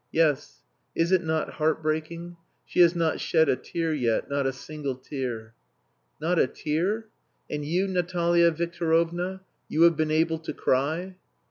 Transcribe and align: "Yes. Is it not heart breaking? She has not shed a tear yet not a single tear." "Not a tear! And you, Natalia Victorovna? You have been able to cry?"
"Yes. 0.11 0.63
Is 0.95 1.11
it 1.11 1.23
not 1.23 1.51
heart 1.51 1.83
breaking? 1.83 2.35
She 2.65 2.79
has 2.79 2.95
not 2.95 3.19
shed 3.19 3.47
a 3.49 3.55
tear 3.55 3.93
yet 3.93 4.31
not 4.31 4.47
a 4.47 4.51
single 4.51 4.95
tear." 4.95 5.53
"Not 6.19 6.39
a 6.39 6.47
tear! 6.47 7.05
And 7.51 7.63
you, 7.63 7.87
Natalia 7.87 8.49
Victorovna? 8.49 9.41
You 9.69 9.83
have 9.83 9.95
been 9.95 10.09
able 10.09 10.39
to 10.39 10.53
cry?" 10.53 11.17